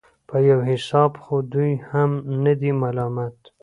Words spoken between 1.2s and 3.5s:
خو دوى هم نه دي ملامت.